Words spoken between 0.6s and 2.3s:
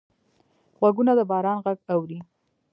غوږونه د باران غږ اوري